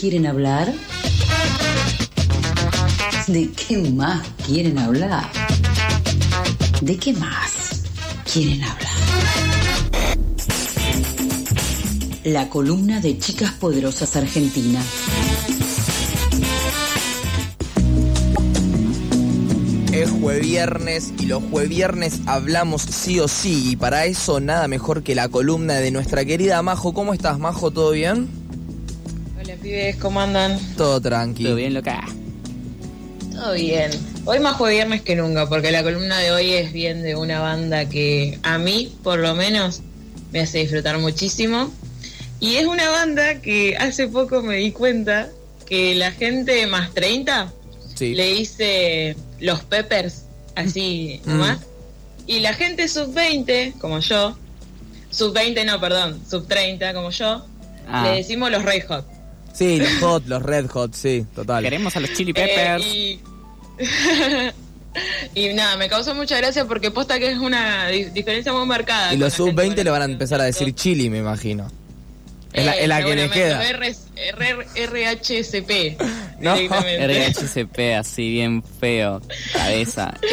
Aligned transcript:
quieren 0.00 0.24
hablar? 0.24 0.72
¿De 3.26 3.50
qué 3.50 3.76
más 3.76 4.26
quieren 4.46 4.78
hablar? 4.78 5.30
¿De 6.80 6.96
qué 6.96 7.12
más 7.12 7.82
quieren 8.32 8.64
hablar? 8.64 8.92
La 12.24 12.48
columna 12.48 13.00
de 13.00 13.18
Chicas 13.18 13.52
Poderosas 13.52 14.16
Argentina. 14.16 14.82
Es 19.92 20.10
jueviernes 20.12 21.12
y 21.18 21.26
los 21.26 21.42
jueviernes 21.50 22.20
hablamos 22.24 22.80
sí 22.80 23.20
o 23.20 23.28
sí 23.28 23.72
y 23.72 23.76
para 23.76 24.06
eso 24.06 24.40
nada 24.40 24.66
mejor 24.66 25.02
que 25.02 25.14
la 25.14 25.28
columna 25.28 25.74
de 25.74 25.90
nuestra 25.90 26.24
querida 26.24 26.62
Majo. 26.62 26.94
¿Cómo 26.94 27.12
estás, 27.12 27.38
Majo? 27.38 27.70
¿Todo 27.70 27.90
bien? 27.90 28.39
Pibes, 29.62 29.96
¿cómo 29.96 30.20
andan? 30.20 30.58
Todo 30.76 31.00
tranqui. 31.00 31.44
Todo 31.44 31.54
bien, 31.56 31.74
loca. 31.74 32.02
Todo 33.32 33.52
bien. 33.54 33.90
Hoy 34.24 34.38
más 34.40 34.56
jueviernes 34.56 35.02
que 35.02 35.16
nunca, 35.16 35.48
porque 35.48 35.70
la 35.70 35.82
columna 35.82 36.18
de 36.18 36.30
hoy 36.32 36.52
es 36.52 36.72
bien 36.72 37.02
de 37.02 37.14
una 37.16 37.40
banda 37.40 37.88
que 37.88 38.38
a 38.42 38.58
mí, 38.58 38.94
por 39.02 39.18
lo 39.18 39.34
menos, 39.34 39.80
me 40.32 40.40
hace 40.40 40.58
disfrutar 40.58 40.98
muchísimo. 40.98 41.70
Y 42.38 42.56
es 42.56 42.66
una 42.66 42.88
banda 42.90 43.40
que 43.40 43.76
hace 43.76 44.08
poco 44.08 44.42
me 44.42 44.56
di 44.56 44.72
cuenta 44.72 45.28
que 45.66 45.94
la 45.94 46.10
gente 46.12 46.66
más 46.66 46.92
30 46.94 47.52
Sí. 47.94 48.14
le 48.14 48.32
hice 48.32 49.14
los 49.40 49.62
peppers, 49.64 50.22
así 50.54 51.20
Mm. 51.24 51.30
nomás. 51.30 51.58
Y 52.26 52.40
la 52.40 52.54
gente 52.54 52.88
sub 52.88 53.12
20, 53.12 53.74
como 53.78 53.98
yo, 54.00 54.36
sub 55.10 55.34
20 55.34 55.64
no, 55.66 55.78
perdón, 55.80 56.20
sub 56.28 56.46
30, 56.46 56.94
como 56.94 57.10
yo, 57.10 57.44
Ah. 57.88 58.04
le 58.08 58.16
decimos 58.18 58.50
los 58.50 58.64
Red 58.64 58.86
Hot. 58.88 59.04
Sí, 59.52 59.78
los 59.78 59.98
hot, 60.00 60.26
los 60.26 60.42
red 60.42 60.66
hot, 60.68 60.94
sí, 60.94 61.26
total. 61.34 61.62
Queremos 61.62 61.94
a 61.96 62.00
los 62.00 62.12
chili 62.12 62.30
Eh, 62.30 62.34
peppers. 62.34 62.86
y... 62.86 63.20
y 65.34 65.52
nada, 65.54 65.76
me 65.76 65.88
causó 65.88 66.14
mucha 66.14 66.36
gracia 66.36 66.64
porque 66.66 66.90
posta 66.90 67.18
que 67.18 67.30
es 67.30 67.38
una 67.38 67.88
di- 67.88 68.04
diferencia 68.06 68.52
muy 68.52 68.66
marcada. 68.66 69.12
Y 69.14 69.16
los 69.16 69.32
la 69.32 69.36
sub 69.36 69.46
gente 69.48 69.62
20 69.62 69.76
con 69.76 69.84
le 69.84 69.90
la 69.90 69.90
van 69.90 70.02
a 70.02 70.12
empezar 70.12 70.40
a 70.40 70.44
decir 70.44 70.74
chili, 70.74 71.08
me 71.10 71.18
imagino. 71.18 71.70
Es 72.52 72.64
la, 72.66 72.72
Eh, 72.74 72.82
es 72.82 72.88
la 72.88 73.04
que 73.04 73.14
les 73.14 73.30
queda. 73.30 73.62
seguramente, 73.62 73.98
R- 74.16 74.66
R- 74.84 75.12
RHCP. 75.14 76.00
No. 76.40 76.56
RHCP, 76.56 77.78
así 77.98 78.30
bien 78.30 78.62
feo. 78.62 79.20
Cabeza. 79.52 80.12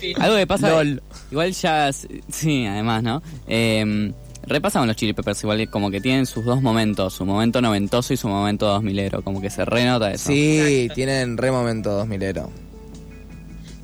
Sí. 0.00 0.14
algo 0.20 0.36
que 0.36 0.46
pasa. 0.46 0.68
LOL. 0.70 1.02
Igual 1.32 1.52
ya. 1.52 1.90
Sí, 1.92 2.66
además, 2.66 3.02
¿no? 3.02 3.20
Em, 3.48 4.12
repasamos 4.48 4.86
los 4.88 4.96
chili 4.96 5.12
peppers, 5.12 5.42
igual 5.42 5.68
como 5.70 5.90
que 5.90 6.00
tienen 6.00 6.26
sus 6.26 6.44
dos 6.44 6.60
momentos: 6.62 7.14
su 7.14 7.24
momento 7.24 7.60
noventoso 7.60 8.12
y 8.12 8.16
su 8.16 8.28
momento 8.28 8.66
dos 8.66 8.82
milero. 8.82 9.22
Como 9.22 9.40
que 9.40 9.50
se 9.50 9.64
renota 9.64 10.10
eso. 10.12 10.28
Sí, 10.30 10.58
Exacto. 10.82 10.94
tienen 10.94 11.36
re 11.36 11.50
momento 11.50 12.04
2000ero. 12.04 12.48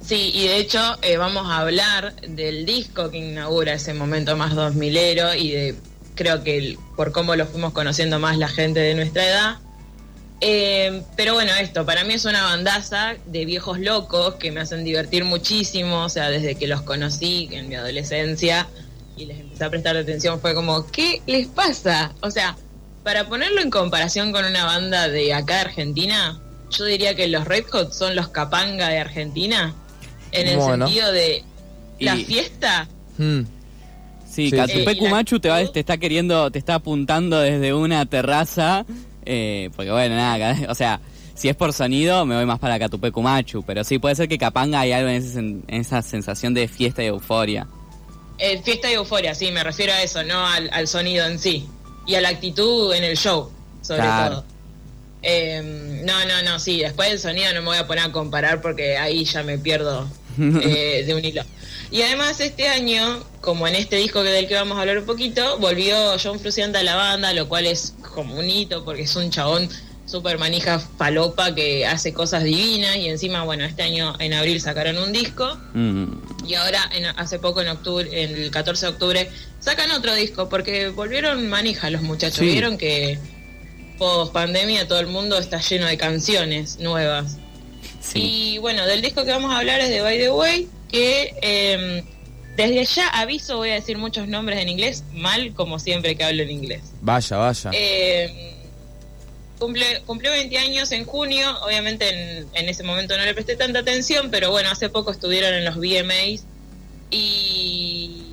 Sí, 0.05 0.33
y 0.35 0.47
de 0.49 0.59
hecho 0.59 0.81
eh, 1.03 1.17
vamos 1.17 1.47
a 1.47 1.59
hablar 1.59 2.15
del 2.29 2.67
disco 2.67 3.11
que 3.11 3.19
inaugura 3.19 3.73
ese 3.73 3.95
momento 3.95 4.37
más 4.37 4.53
2000ero 4.55 5.35
y 5.39 5.51
de 5.53 5.75
creo 6.15 6.45
que 6.45 6.59
el- 6.59 6.79
por 6.97 7.11
cómo 7.13 7.35
lo 7.37 7.47
fuimos 7.47 7.73
conociendo 7.73 8.19
más 8.19 8.37
la 8.37 8.49
gente 8.49 8.81
de 8.81 8.95
nuestra 8.95 9.25
edad. 9.27 9.57
Eh, 10.41 11.03
pero 11.17 11.33
bueno, 11.33 11.53
esto, 11.59 11.87
para 11.87 12.05
mí 12.05 12.13
es 12.15 12.25
una 12.27 12.43
bandaza 12.45 13.15
de 13.25 13.47
viejos 13.47 13.79
locos 13.79 14.35
que 14.35 14.53
me 14.53 14.61
hacen 14.61 14.85
divertir 14.85 15.25
muchísimo, 15.25 16.05
o 16.05 16.09
sea, 16.11 16.29
desde 16.29 16.55
que 16.57 16.67
los 16.67 16.83
conocí 16.83 17.49
en 17.53 17.69
mi 17.69 17.77
adolescencia 17.77 18.67
y 19.17 19.27
les 19.27 19.41
empecé 19.41 19.65
a 19.65 19.71
prestar 19.71 19.97
atención 19.97 20.41
fue 20.41 20.55
como, 20.55 20.87
¿qué 20.91 21.23
les 21.27 21.47
pasa? 21.49 22.13
O 22.21 22.31
sea, 22.31 22.57
para 23.03 23.29
ponerlo 23.29 23.61
en 23.61 23.71
comparación 23.71 24.33
con 24.33 24.45
una 24.45 24.65
banda 24.65 25.09
de 25.09 25.33
acá 25.35 25.55
de 25.57 25.61
Argentina, 25.61 26.41
yo 26.71 26.85
diría 26.85 27.15
que 27.15 27.29
los 27.29 27.45
Red 27.45 27.65
Hot 27.71 27.93
son 27.93 28.17
los 28.17 28.29
Capanga 28.29 28.89
de 28.89 28.99
Argentina, 28.99 29.75
en 30.33 30.49
el 30.49 30.57
Bueno. 30.59 30.87
sentido 30.87 31.13
de 31.13 31.45
la 32.01 32.17
Y- 32.17 32.25
fiesta. 32.25 32.89
Hmm. 33.19 33.43
Sí, 34.29 34.51
Sí, 34.51 34.57
Catupecu 34.57 35.05
sí. 35.05 35.07
Eh, 35.07 35.11
Machu 35.11 35.39
te, 35.39 35.49
va, 35.49 35.65
te 35.65 35.79
está 35.81 35.97
queriendo, 35.99 36.51
te 36.51 36.59
está 36.59 36.75
apuntando 36.77 37.39
desde 37.39 37.73
una 37.75 38.05
terraza. 38.07 38.85
eh, 39.27 39.71
porque 39.77 39.91
bueno, 39.93 40.17
nada, 40.17 40.57
o 40.69 40.75
sea, 40.75 41.01
si 41.35 41.49
es 41.49 41.57
por 41.57 41.73
sonido, 41.73 42.27
me 42.27 42.35
voy 42.37 42.45
más 42.47 42.59
para 42.59 42.79
Catupecu 42.79 43.23
Machu. 43.23 43.63
Pero 43.63 43.85
sí, 43.85 43.99
puede 43.99 44.15
ser 44.17 44.29
que 44.29 44.37
Capanga 44.39 44.81
hay 44.81 44.93
algo 44.93 45.09
en, 45.09 45.15
ese 45.17 45.39
sen- 45.41 45.63
en 45.69 45.81
esa 45.81 46.03
sensación 46.03 46.53
de 46.53 46.67
fiesta 46.69 47.03
y 47.03 47.07
euforia. 47.07 47.67
Eh, 48.39 48.61
fiesta 48.65 48.91
y 48.91 48.95
euforia, 48.95 49.35
sí, 49.35 49.51
me 49.53 49.63
refiero 49.63 49.93
a 49.93 50.03
eso, 50.03 50.23
no 50.25 50.47
al, 50.47 50.69
al 50.73 50.89
sonido 50.89 51.25
en 51.27 51.39
sí. 51.39 51.69
Y 52.07 52.17
a 52.17 52.21
la 52.21 52.29
actitud 52.31 52.93
en 52.95 53.05
el 53.05 53.17
show, 53.17 53.51
sobre 53.83 54.01
Claro. 54.03 54.35
todo. 54.37 54.45
Eh, 55.23 56.03
no, 56.05 56.25
no, 56.27 56.43
no, 56.43 56.59
sí, 56.59 56.81
después 56.81 57.09
del 57.09 57.19
sonido 57.19 57.53
no 57.55 57.61
me 57.63 57.69
voy 57.69 57.77
a 57.79 57.87
poner 57.87 58.05
a 58.05 58.13
comparar 58.13 58.61
porque 58.61 58.99
ahí 58.99 59.25
ya 59.25 59.43
me 59.43 59.57
pierdo 59.57 60.07
eh, 60.39 61.05
de 61.07 61.15
un 61.15 61.25
hilo. 61.25 61.43
Y 61.91 62.03
además 62.03 62.41
este 62.41 62.69
año, 62.69 63.23
como 63.41 63.67
en 63.69 63.75
este 63.77 63.97
disco 63.97 64.23
que 64.23 64.29
del 64.31 64.49
que 64.49 64.55
vamos 64.55 64.77
a 64.77 64.81
hablar 64.83 64.99
un 64.99 65.07
poquito, 65.07 65.59
volvió 65.59 65.97
John 66.23 66.41
Fruciante 66.41 66.79
a 66.79 66.83
la 66.83 66.97
banda, 66.97 67.33
lo 67.33 67.49
cual 67.49 67.67
es 67.67 67.95
como 68.15 68.35
un 68.37 68.51
hito 68.51 68.85
porque 68.85 69.03
es 69.03 69.17
un 69.17 69.31
chabón 69.31 69.69
super 70.15 70.39
manija 70.39 70.79
falopa 70.79 71.57
que 71.57 71.85
hace 71.85 72.13
cosas 72.13 72.45
divinas 72.45 72.97
y 72.99 73.09
encima, 73.09 73.43
bueno, 73.43 73.65
este 73.65 73.83
año 73.83 74.15
en 74.21 74.33
abril 74.33 74.61
sacaron 74.61 74.97
un 74.99 75.13
disco. 75.13 75.59
Mm. 75.73 76.05
Y 76.47 76.55
ahora, 76.55 76.89
en- 76.95 77.07
hace 77.07 77.41
poco, 77.41 77.63
en 77.63 77.69
octubre, 77.69 78.07
en 78.13 78.33
el 78.37 78.51
14 78.53 78.87
de 78.87 78.93
octubre, 78.93 79.31
sacan 79.59 79.91
otro 79.91 80.15
disco 80.15 80.49
porque 80.49 80.91
volvieron 80.91 81.49
manija 81.49 81.91
los 81.91 82.03
muchachos. 82.03 82.39
Sí. 82.39 82.47
Vieron 82.47 82.79
que 82.79 83.19
post 83.99 84.33
pandemia 84.33 84.87
todo 84.87 85.01
el 85.01 85.09
mundo 85.09 85.37
está 85.37 85.61
lleno 85.61 85.87
de 85.87 85.97
canciones 85.99 86.79
nuevas. 86.79 87.39
Sí. 88.01 88.55
Y 88.55 88.59
bueno, 88.59 88.87
del 88.87 89.03
disco 89.03 89.25
que 89.25 89.33
vamos 89.33 89.53
a 89.53 89.59
hablar 89.59 89.81
es 89.81 89.89
de 89.91 90.01
By 90.01 90.19
the 90.19 90.31
Way, 90.31 90.69
que 90.93 91.35
eh, 91.43 92.05
desde 92.57 92.85
ya 92.85 93.09
aviso, 93.09 93.57
voy 93.57 93.71
a 93.71 93.75
decir 93.75 93.99
muchos 93.99 94.29
nombres 94.29 94.61
en 94.61 94.69
inglés, 94.69 95.03
mal 95.13 95.53
como 95.55 95.81
siempre 95.81 96.15
que 96.15 96.23
hablo 96.23 96.45
en 96.45 96.53
inglés. 96.53 96.83
Vaya, 97.01 97.37
vaya. 97.37 97.71
Eh, 97.75 98.54
cumple, 99.59 100.03
cumplió 100.07 100.31
20 100.31 100.59
años 100.59 100.93
en 100.93 101.05
junio, 101.05 101.47
obviamente 101.63 102.09
en, 102.09 102.49
en 102.55 102.69
ese 102.69 102.83
momento 102.83 103.17
no 103.17 103.25
le 103.25 103.35
presté 103.35 103.57
tanta 103.57 103.81
atención, 103.81 104.31
pero 104.31 104.51
bueno, 104.51 104.71
hace 104.71 104.89
poco 104.89 105.11
estuvieron 105.11 105.55
en 105.55 105.65
los 105.65 105.77
VMAs 105.77 106.45
y 107.11 108.25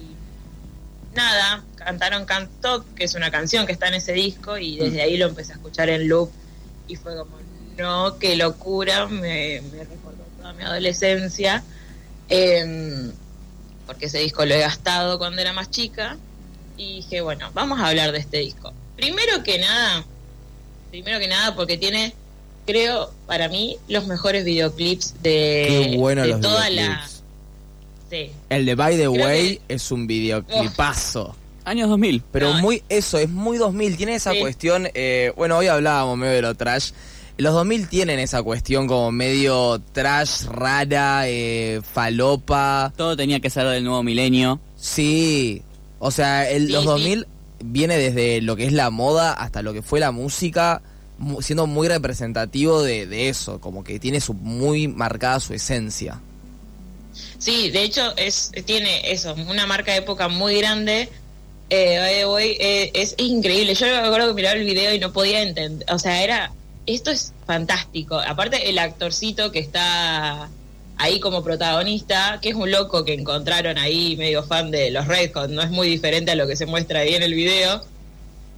nada, 1.14 1.64
cantaron 1.76 2.26
Can't 2.26 2.50
Stop, 2.58 2.86
que 2.96 3.04
es 3.04 3.16
una 3.16 3.32
canción 3.32 3.66
que 3.66 3.74
está 3.74 3.88
en 3.88 3.96
ese 3.96 4.14
disco 4.14 4.58
y 4.58 4.78
desde 4.78 5.02
ahí 5.02 5.18
lo 5.18 5.28
empecé 5.28 5.54
a 5.54 5.56
escuchar 5.56 5.90
en 5.90 6.08
loop 6.08 6.32
y 6.88 6.96
fue 6.96 7.16
como, 7.16 7.38
no, 7.78 8.18
qué 8.20 8.36
locura, 8.36 9.08
me, 9.08 9.62
me 9.72 9.84
recordó 9.84 10.24
toda 10.38 10.54
mi 10.54 10.64
adolescencia, 10.64 11.64
em, 12.30 13.12
porque 13.86 14.06
ese 14.06 14.20
disco 14.20 14.46
lo 14.46 14.54
he 14.54 14.60
gastado 14.60 15.18
cuando 15.18 15.42
era 15.42 15.54
más 15.54 15.70
chica 15.70 16.18
y 16.78 16.98
dije, 16.98 17.22
bueno, 17.22 17.52
vamos 17.54 17.80
a 17.80 17.88
hablar 17.88 18.12
de 18.12 18.20
este 18.20 18.38
disco. 18.38 18.74
Primero 18.96 19.44
que 19.44 19.60
nada, 19.60 20.06
primero 20.92 21.20
que 21.20 21.28
nada 21.28 21.56
porque 21.56 21.78
tiene, 21.78 22.14
creo, 22.68 23.12
para 23.28 23.50
mí, 23.50 23.78
los 23.88 24.06
mejores 24.08 24.46
videoclips 24.46 25.16
de, 25.24 25.88
Qué 25.92 25.98
bueno 25.98 26.22
de 26.24 26.28
los 26.30 26.42
toda 26.42 26.70
videoclips. 26.70 26.90
la... 26.90 27.08
Sí. 28.10 28.32
El 28.50 28.66
de 28.66 28.76
By 28.76 28.98
the 28.98 29.10
creo 29.10 29.26
Way 29.26 29.62
es 29.70 29.90
un 29.92 30.06
videoclipazo. 30.06 31.36
Años 31.64 31.90
2000. 31.90 32.24
Pero 32.32 32.54
No. 32.56 32.60
muy 32.62 32.84
eso, 32.90 33.18
es 33.18 33.30
muy 33.30 33.58
2000. 33.58 33.96
Tiene 33.96 34.16
esa 34.16 34.34
Sí. 34.34 34.40
cuestión. 34.40 34.90
eh, 34.94 35.32
bueno, 35.38 35.58
hoy 35.58 35.68
hablábamos 35.68 36.18
medio 36.18 36.34
de 36.34 36.42
lo 36.42 36.56
trash. 36.56 36.92
Los 37.38 37.54
2000 37.54 37.88
tienen 37.88 38.20
esa 38.20 38.44
cuestión 38.44 38.88
como 38.88 39.12
medio 39.12 39.80
trash, 39.94 40.44
rara, 40.46 41.24
eh, 41.28 41.82
falopa. 41.94 42.92
Todo 42.98 43.16
tenía 43.16 43.40
que 43.40 43.50
ser 43.50 43.66
del 43.68 43.84
nuevo 43.86 44.04
milenio. 44.04 44.60
Sí. 44.76 45.62
O 46.00 46.12
sea, 46.12 46.50
el- 46.50 46.68
Sí, 46.68 46.72
los 46.74 46.82
sí. 46.82 46.88
2000 46.90 47.28
viene 47.64 47.98
desde 47.98 48.42
lo 48.42 48.56
que 48.56 48.66
es 48.66 48.74
la 48.74 48.90
moda 48.90 49.34
hasta 49.34 49.62
lo 49.62 49.74
que 49.74 49.82
fue 49.82 50.00
la 50.00 50.12
música, 50.12 50.82
siendo 51.42 51.68
muy 51.68 51.88
representativo 51.88 52.82
de, 52.82 53.06
de 53.06 53.30
eso. 53.30 53.60
Como 53.60 53.84
que 53.84 54.00
tiene 54.00 54.22
su, 54.22 54.34
muy 54.34 54.88
marcada 54.88 55.40
su 55.40 55.54
esencia. 55.54 56.20
Sí, 57.38 57.70
de 57.72 57.84
hecho 57.84 58.16
es 58.18 58.52
tiene 58.66 59.12
eso, 59.12 59.34
una 59.34 59.66
marca 59.66 59.92
de 59.92 60.00
época 60.00 60.28
muy 60.28 60.60
grande. 60.60 61.10
Eh, 61.70 61.98
by 62.00 62.16
the 62.16 62.26
way, 62.28 62.58
es 62.94 63.16
increíble. 63.18 63.74
Yo 63.76 63.86
me 63.88 63.96
acuerdo 63.98 64.28
que 64.28 64.34
miraba 64.34 64.56
el 64.56 64.66
video 64.66 64.94
y 64.94 65.00
no 65.00 65.14
podía 65.14 65.42
entender. 65.42 65.92
O 65.92 66.00
sea, 66.00 66.24
era. 66.24 66.52
Esto 66.86 67.12
es 67.12 67.34
fantástico. 67.46 68.20
Aparte, 68.20 68.70
el 68.70 68.80
actorcito 68.80 69.52
que 69.52 69.60
está 69.60 70.50
ahí 70.98 71.20
como 71.20 71.44
protagonista, 71.44 72.40
que 72.42 72.50
es 72.50 72.56
un 72.56 72.72
loco 72.72 73.04
que 73.04 73.14
encontraron 73.14 73.78
ahí, 73.78 74.16
medio 74.18 74.44
fan 74.44 74.72
de 74.72 74.92
los 74.92 75.08
Red 75.08 75.32
Hot, 75.34 75.50
no 75.50 75.62
es 75.62 75.70
muy 75.70 75.88
diferente 75.88 76.32
a 76.32 76.36
lo 76.36 76.48
que 76.48 76.56
se 76.56 76.66
muestra 76.66 77.00
ahí 77.00 77.16
en 77.16 77.24
el 77.24 77.34
video. 77.34 77.84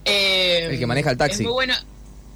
Eh, 0.05 0.67
El 0.71 0.79
que 0.79 0.85
maneja 0.85 1.11
el 1.11 1.17
taxi. 1.17 1.35
Es 1.35 1.41
muy 1.41 1.53
bueno. 1.53 1.73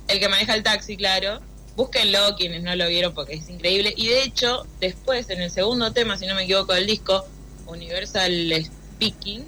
El 0.08 0.20
que 0.20 0.30
maneja 0.30 0.56
el 0.56 0.64
taxi, 0.64 0.96
claro. 0.96 1.42
Búsquenlo 1.76 2.36
quienes 2.38 2.64
no 2.64 2.76
lo 2.76 2.88
vieron 2.88 3.14
porque 3.14 3.34
es 3.36 3.50
increíble. 3.50 3.94
Y 3.96 4.08
de 4.08 4.24
hecho, 4.24 4.66
después, 4.80 5.30
en 5.30 5.42
el 5.42 5.52
segundo 5.52 5.92
tema, 5.92 6.18
si 6.18 6.26
no 6.26 6.36
me 6.36 6.44
equivoco, 6.44 6.74
del 6.74 6.88
disco, 6.88 7.26
Universal 7.68 8.66
Speaking, 8.96 9.46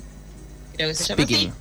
creo 0.76 0.90
que 0.90 0.96
se 0.96 1.06
llama 1.06 1.24
así. 1.24 1.52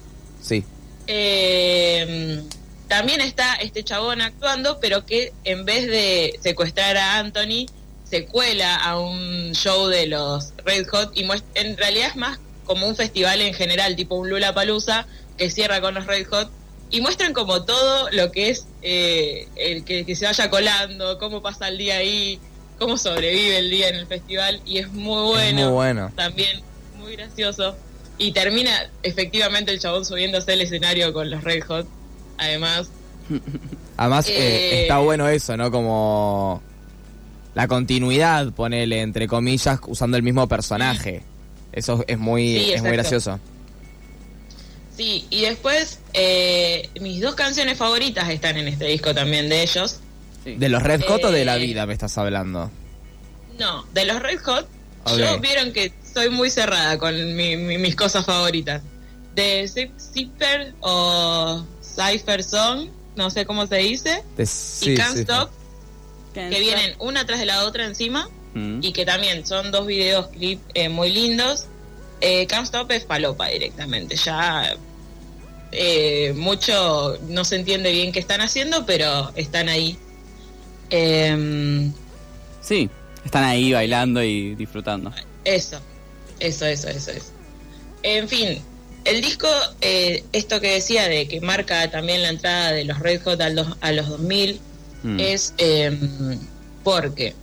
Sí. 0.42 0.64
Eh, 1.06 2.42
también 2.88 3.20
está 3.20 3.54
este 3.54 3.84
chabón 3.84 4.20
actuando, 4.20 4.80
pero 4.80 5.06
que 5.06 5.32
en 5.44 5.64
vez 5.64 5.86
de 5.86 6.38
secuestrar 6.42 6.96
a 6.96 7.18
Anthony, 7.18 7.66
se 8.08 8.24
cuela 8.26 8.76
a 8.76 8.98
un 8.98 9.52
show 9.52 9.86
de 9.86 10.06
los 10.06 10.52
Red 10.64 10.86
Hot 10.88 11.16
y 11.16 11.26
en 11.54 11.76
realidad 11.76 12.08
es 12.08 12.16
más 12.16 12.38
como 12.64 12.86
un 12.86 12.96
festival 12.96 13.40
en 13.40 13.54
general, 13.54 13.96
tipo 13.96 14.14
un 14.14 14.28
Lula 14.28 14.54
Palusa, 14.54 15.06
que 15.36 15.50
cierra 15.50 15.80
con 15.80 15.94
los 15.94 16.06
Red 16.06 16.26
Hot 16.28 16.50
y 16.90 17.00
muestran 17.00 17.32
como 17.32 17.64
todo 17.64 18.10
lo 18.10 18.30
que 18.30 18.50
es 18.50 18.66
eh, 18.82 19.48
el 19.56 19.84
que, 19.84 20.04
que, 20.04 20.14
se 20.14 20.26
vaya 20.26 20.48
colando, 20.50 21.18
cómo 21.18 21.42
pasa 21.42 21.68
el 21.68 21.78
día 21.78 21.96
ahí, 21.96 22.38
cómo 22.78 22.96
sobrevive 22.96 23.58
el 23.58 23.70
día 23.70 23.88
en 23.88 23.96
el 23.96 24.06
festival 24.06 24.60
y 24.64 24.78
es 24.78 24.90
muy 24.92 25.22
bueno, 25.22 25.64
muy 25.64 25.72
bueno. 25.72 26.12
también 26.16 26.62
muy 26.96 27.16
gracioso. 27.16 27.76
Y 28.20 28.32
termina 28.32 28.90
efectivamente 29.02 29.70
el 29.70 29.78
chabón 29.78 30.04
subiéndose 30.04 30.52
al 30.52 30.60
escenario 30.60 31.12
con 31.12 31.30
los 31.30 31.44
Red 31.44 31.62
Hot 31.64 31.86
además. 32.38 32.90
Además 33.96 34.28
eh, 34.28 34.82
está 34.82 34.98
bueno 34.98 35.28
eso 35.28 35.56
no 35.56 35.72
como 35.72 36.62
la 37.58 37.66
continuidad 37.66 38.52
ponele 38.52 39.00
entre 39.00 39.26
comillas 39.26 39.80
usando 39.88 40.16
el 40.16 40.22
mismo 40.22 40.46
personaje 40.46 41.22
eso 41.72 42.04
es 42.06 42.16
muy 42.16 42.70
es 42.70 42.82
muy 42.82 42.92
gracioso 42.92 43.40
Sí, 44.96 45.26
y 45.30 45.42
después 45.42 46.00
eh, 46.12 46.90
mis 47.00 47.20
dos 47.20 47.36
canciones 47.36 47.78
favoritas 47.78 48.28
están 48.30 48.56
en 48.56 48.66
este 48.66 48.86
disco 48.86 49.14
también 49.14 49.48
de 49.48 49.62
ellos. 49.62 50.00
¿De 50.44 50.68
los 50.68 50.82
Red 50.82 51.02
Hot 51.06 51.22
o 51.22 51.30
de 51.30 51.44
la 51.44 51.56
eh, 51.56 51.60
vida 51.60 51.86
me 51.86 51.92
estás 51.92 52.18
hablando? 52.18 52.68
No, 53.60 53.86
de 53.94 54.04
los 54.06 54.20
Red 54.20 54.40
Hot. 54.40 54.68
Yo 55.16 55.38
vieron 55.38 55.72
que 55.72 55.92
soy 56.12 56.30
muy 56.30 56.50
cerrada 56.50 56.98
con 56.98 57.14
mis 57.36 57.94
cosas 57.94 58.26
favoritas. 58.26 58.82
De 59.36 59.70
Zipper 60.12 60.74
o 60.80 61.64
Cypher 61.80 62.42
Song, 62.42 62.88
no 63.14 63.30
sé 63.30 63.46
cómo 63.46 63.68
se 63.68 63.76
dice. 63.76 64.24
y 64.80 64.96
Can't 64.96 65.18
Stop, 65.18 65.50
que 66.50 66.60
vienen 66.60 66.94
una 66.98 67.26
tras 67.26 67.40
de 67.40 67.46
la 67.46 67.64
otra 67.64 67.84
encima. 67.84 68.28
Mm. 68.54 68.80
Y 68.82 68.92
que 68.92 69.04
también 69.04 69.46
son 69.46 69.70
dos 69.70 69.86
videos 69.86 70.28
clip 70.28 70.60
eh, 70.74 70.88
muy 70.88 71.10
lindos. 71.10 71.66
Eh, 72.20 72.46
Can't 72.46 72.64
Stop 72.64 72.90
es 72.90 73.04
palopa 73.04 73.48
directamente. 73.48 74.16
Ya 74.16 74.76
eh, 75.72 76.32
mucho 76.34 77.18
no 77.28 77.44
se 77.44 77.56
entiende 77.56 77.92
bien 77.92 78.12
qué 78.12 78.18
están 78.18 78.40
haciendo, 78.40 78.86
pero 78.86 79.32
están 79.36 79.68
ahí. 79.68 79.98
Eh, 80.90 81.90
sí, 82.62 82.88
están 83.24 83.44
ahí 83.44 83.72
bailando 83.72 84.22
y 84.22 84.54
disfrutando. 84.54 85.12
Eso, 85.44 85.80
eso, 86.40 86.66
eso, 86.66 86.88
eso, 86.88 87.10
eso. 87.10 87.32
En 88.02 88.28
fin, 88.28 88.62
el 89.04 89.20
disco, 89.20 89.48
eh, 89.80 90.24
esto 90.32 90.60
que 90.60 90.72
decía 90.74 91.08
de 91.08 91.28
que 91.28 91.40
marca 91.40 91.90
también 91.90 92.22
la 92.22 92.30
entrada 92.30 92.72
de 92.72 92.84
los 92.84 92.98
Red 92.98 93.22
Hot 93.22 93.40
a 93.40 93.92
los 93.92 94.08
2000, 94.08 94.60
mm. 95.02 95.20
es 95.20 95.54
em, 95.58 96.38
porque, 96.84 97.34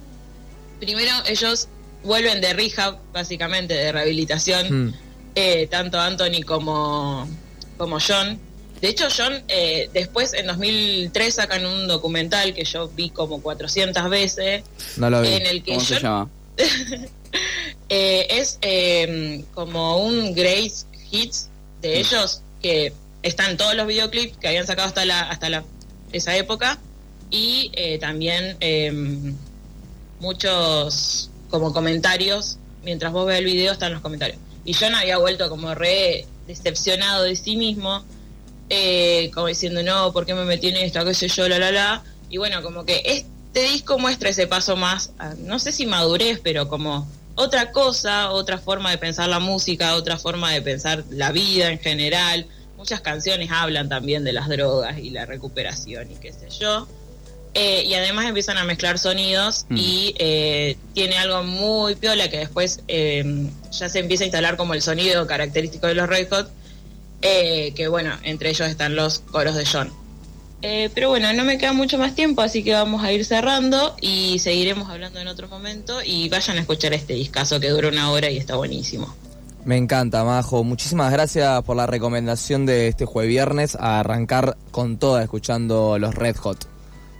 primero, 0.79 1.11
ellos 1.27 1.67
vuelven 2.03 2.41
de 2.41 2.53
rehab, 2.53 2.97
básicamente, 3.13 3.73
de 3.73 3.91
rehabilitación, 3.91 4.87
mm. 4.87 4.93
eh, 5.35 5.67
tanto 5.67 5.99
Anthony 5.99 6.43
como 6.45 7.27
como 7.77 7.99
John. 7.99 8.39
De 8.81 8.89
hecho, 8.89 9.07
John 9.15 9.43
eh, 9.47 9.89
después 9.93 10.33
en 10.33 10.47
2003 10.47 11.33
sacan 11.33 11.65
un 11.65 11.87
documental 11.87 12.53
que 12.53 12.65
yo 12.65 12.89
vi 12.89 13.09
como 13.09 13.41
400 13.41 14.09
veces. 14.09 14.63
No 14.97 15.09
lo 15.09 15.21
vi. 15.21 15.29
En 15.29 15.45
el 15.45 15.63
que 15.63 15.73
¿Cómo 15.73 15.85
se 15.85 15.99
llama? 15.99 16.29
Eh, 17.89 18.25
es 18.29 18.57
em, 18.61 19.43
como 19.53 19.97
un 19.97 20.33
Grace 20.33 20.85
Hits 21.11 21.49
de 21.81 21.89
mm. 21.89 21.99
ellos 21.99 22.41
que 22.61 22.93
están 23.21 23.57
todos 23.57 23.75
los 23.75 23.85
videoclips 23.85 24.37
que 24.37 24.47
habían 24.47 24.65
sacado 24.65 24.87
hasta 24.87 25.05
la 25.05 25.21
hasta 25.29 25.49
la 25.49 25.63
esa 26.11 26.35
época 26.35 26.79
y 27.31 27.72
eh, 27.74 27.98
también 28.00 28.57
em, 28.60 29.36
muchos 30.19 31.30
como 31.50 31.74
comentarios 31.74 32.57
mientras 32.83 33.12
vos 33.12 33.25
ves 33.25 33.39
el 33.39 33.45
video 33.45 33.74
están 33.74 33.94
los 33.94 34.01
comentarios 34.01 34.39
y 34.66 34.74
John 34.74 34.95
había 34.95 35.18
vuelto 35.18 35.48
como 35.48 35.75
re 35.75 36.25
decepcionado 36.48 37.24
de 37.24 37.36
sí 37.36 37.56
mismo, 37.56 38.04
eh, 38.69 39.30
como 39.33 39.48
diciendo, 39.48 39.83
no, 39.83 40.12
¿por 40.12 40.25
qué 40.25 40.33
me 40.33 40.44
metí 40.44 40.69
en 40.69 40.77
esto? 40.77 41.06
¿Qué 41.06 41.13
sé 41.13 41.27
yo? 41.27 41.48
La, 41.48 41.60
la, 41.60 41.72
la. 41.72 42.04
Y 42.30 42.38
bueno, 42.38 42.63
como 42.63 42.83
que 42.83 43.01
este 43.06 43.62
disco 43.72 44.00
muestra 44.00 44.30
ese 44.30 44.48
paso 44.48 44.75
más, 44.75 45.12
no 45.38 45.60
sé 45.60 45.72
si 45.72 45.86
madurez, 45.86 46.39
pero 46.44 46.68
como 46.68 47.07
otra 47.36 47.72
cosa, 47.72 48.31
otra 48.31 48.57
forma 48.57 48.89
de 48.89 48.98
pensar 48.98 49.30
la 49.30 49.39
música, 49.39 49.95
otra 49.95 50.18
forma 50.18 50.51
de 50.51 50.62
pensar 50.63 51.04
la 51.12 51.31
vida 51.31 51.69
en 51.69 51.80
general. 51.80 52.48
Muchas 52.75 53.01
canciones 53.01 53.51
hablan 53.51 53.88
también 53.88 54.24
de 54.24 54.33
las 54.33 54.50
drogas 54.50 54.98
y 54.98 55.12
la 55.12 55.25
recuperación 55.25 56.12
y 56.12 56.16
qué 56.16 56.33
sé 56.33 56.50
yo. 56.50 56.88
Eh, 57.57 57.85
y 57.85 57.93
además 57.93 58.25
empiezan 58.25 58.57
a 58.57 58.65
mezclar 58.65 58.99
sonidos 58.99 59.65
mm. 59.69 59.77
y 59.77 60.13
eh, 60.19 60.75
tiene 60.93 61.17
algo 61.17 61.41
muy 61.43 61.95
piola 61.95 62.29
que 62.29 62.39
después 62.39 62.81
eh, 62.89 63.47
ya 63.71 63.87
se 63.87 63.99
empieza 63.99 64.25
a 64.25 64.27
instalar 64.27 64.57
como 64.57 64.73
el 64.73 64.81
sonido 64.81 65.25
característico 65.25 65.87
de 65.87 65.95
los 65.95 66.09
Red 66.09 66.27
Hot, 66.31 66.51
que 67.21 67.87
bueno, 67.89 68.11
entre 68.23 68.49
ellos 68.49 68.67
están 68.67 68.97
los 68.97 69.19
coros 69.19 69.55
de 69.55 69.65
John. 69.65 69.89
pero 70.61 71.07
bueno, 71.07 71.31
no 71.31 71.45
me 71.45 71.57
queda 71.57 71.71
mucho 71.71 71.97
más 71.97 72.13
tiempo, 72.13 72.41
así 72.41 72.61
que 72.61 72.73
vamos 72.73 73.03
a 73.05 73.13
ir 73.13 73.23
cerrando 73.23 73.95
y 74.01 74.37
seguiremos 74.39 74.89
hablando 74.89 75.21
en 75.21 75.29
otro 75.29 75.47
momento 75.47 76.03
y 76.03 76.27
vayan 76.27 76.57
a 76.57 76.59
escuchar 76.59 76.93
este 76.93 77.13
discazo 77.13 77.61
que 77.61 77.69
dura 77.69 77.87
una 77.87 78.11
hora 78.11 78.29
y 78.29 78.37
está 78.37 78.57
buenísimo. 78.57 79.15
Me 79.63 79.77
encanta, 79.77 80.25
Majo. 80.25 80.63
Muchísimas 80.65 81.11
gracias 81.11 81.63
por 81.63 81.77
la 81.77 81.87
recomendación 81.87 82.65
de 82.65 82.89
este 82.89 83.05
jueves 83.05 83.29
viernes 83.29 83.75
a 83.75 84.01
arrancar 84.01 84.57
con 84.71 84.97
toda 84.97 85.23
escuchando 85.23 85.97
los 85.97 86.13
Red 86.13 86.35
Hot. 86.35 86.75